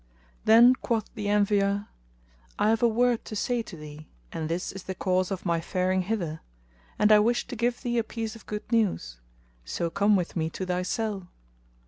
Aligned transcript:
Then 0.45 0.73
quoth 0.73 1.13
the 1.13 1.27
Envier, 1.27 1.87
"I 2.57 2.69
have 2.69 2.81
a 2.81 2.87
word 2.87 3.23
to 3.25 3.35
say 3.35 3.61
to 3.61 3.77
thee; 3.77 4.07
and 4.33 4.49
this 4.49 4.71
is 4.71 4.81
the 4.85 4.95
cause 4.95 5.29
of 5.29 5.45
my 5.45 5.61
faring 5.61 6.01
hither, 6.01 6.41
and 6.97 7.11
I 7.11 7.19
wish 7.19 7.45
to 7.45 7.55
give 7.55 7.83
thee 7.83 7.99
a 7.99 8.03
piece 8.03 8.35
of 8.35 8.47
good 8.47 8.63
news; 8.71 9.19
so 9.63 9.91
come 9.91 10.15
with 10.15 10.35
me 10.35 10.49
to 10.49 10.65
thy 10.65 10.81
cell." 10.81 11.27